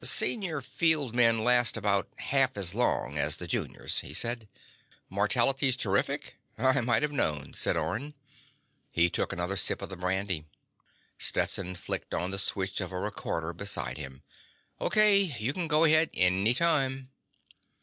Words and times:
"Senior 0.03 0.61
field 0.63 1.13
men 1.15 1.37
last 1.37 1.77
about 1.77 2.07
half 2.17 2.57
as 2.57 2.73
long 2.73 3.19
as 3.19 3.37
the 3.37 3.45
juniors," 3.45 3.99
he 3.99 4.15
said. 4.15 4.49
"Mortality's 5.11 5.77
terrific?" 5.77 6.37
"I 6.57 6.81
might've 6.81 7.11
known," 7.11 7.53
said 7.53 7.77
Orne. 7.77 8.15
He 8.89 9.11
took 9.11 9.31
another 9.31 9.57
sip 9.57 9.79
of 9.79 9.89
the 9.89 9.95
brandy. 9.97 10.47
Stetson 11.19 11.75
flicked 11.75 12.15
on 12.15 12.31
the 12.31 12.39
switch 12.39 12.81
of 12.81 12.91
a 12.91 12.97
recorder 12.97 13.53
beside 13.53 13.99
him. 13.99 14.23
"O.K. 14.79 15.21
You 15.37 15.53
can 15.53 15.67
go 15.67 15.83
ahead 15.83 16.09
any 16.15 16.55
time." 16.55 17.11